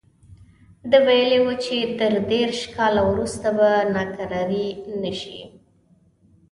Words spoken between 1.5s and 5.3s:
چې تر دېرش کاله وروسته به ناکراري نه